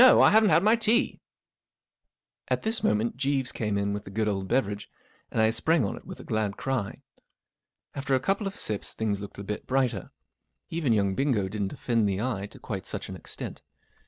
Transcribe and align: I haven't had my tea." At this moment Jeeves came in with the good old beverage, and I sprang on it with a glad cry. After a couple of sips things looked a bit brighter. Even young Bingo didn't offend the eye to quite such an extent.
I 0.01 0.31
haven't 0.31 0.49
had 0.49 0.63
my 0.63 0.75
tea." 0.75 1.19
At 2.47 2.63
this 2.63 2.83
moment 2.83 3.17
Jeeves 3.17 3.51
came 3.51 3.77
in 3.77 3.93
with 3.93 4.03
the 4.03 4.09
good 4.09 4.27
old 4.27 4.47
beverage, 4.47 4.89
and 5.29 5.39
I 5.39 5.51
sprang 5.51 5.85
on 5.85 5.95
it 5.95 6.05
with 6.05 6.19
a 6.19 6.23
glad 6.23 6.57
cry. 6.57 7.03
After 7.93 8.15
a 8.15 8.19
couple 8.19 8.47
of 8.47 8.55
sips 8.55 8.95
things 8.95 9.21
looked 9.21 9.37
a 9.37 9.43
bit 9.43 9.67
brighter. 9.67 10.09
Even 10.71 10.91
young 10.91 11.13
Bingo 11.13 11.47
didn't 11.47 11.73
offend 11.73 12.09
the 12.09 12.19
eye 12.19 12.47
to 12.49 12.57
quite 12.57 12.87
such 12.87 13.09
an 13.09 13.15
extent. 13.15 13.61